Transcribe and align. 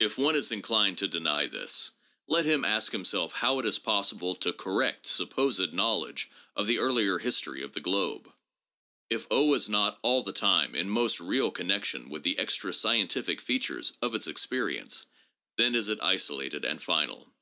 If 0.00 0.18
one 0.18 0.34
is 0.34 0.50
inclined 0.50 0.98
to 0.98 1.06
deny 1.06 1.46
this, 1.46 1.92
let 2.26 2.44
him 2.44 2.64
ask 2.64 2.90
himself 2.90 3.30
how 3.34 3.60
it 3.60 3.64
is 3.64 3.78
possible 3.78 4.34
to 4.34 4.52
correct 4.52 5.06
(supposed) 5.06 5.72
knowledge 5.72 6.28
of 6.56 6.66
the 6.66 6.78
earlier 6.80 7.18
history 7.20 7.62
of 7.62 7.72
the 7.72 7.78
globe. 7.80 8.28
If 9.10 9.28
is 9.30 9.68
not 9.68 10.00
all 10.02 10.24
the 10.24 10.32
time 10.32 10.74
in 10.74 10.88
most 10.88 11.20
real 11.20 11.52
connection 11.52 12.08
with 12.10 12.24
the 12.24 12.36
extra 12.36 12.72
scientific 12.72 13.40
features 13.40 13.92
of 14.02 14.16
its 14.16 14.26
experience, 14.26 15.06
then 15.56 15.76
is 15.76 15.86
it 15.86 16.00
isolated 16.02 16.64
and 16.64 16.82
final. 16.82 17.32